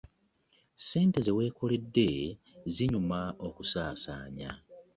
Sente 0.87 1.19
zewekoledde 1.25 2.07
zinyuma 2.73 3.19
okusamsaanya. 3.47 4.51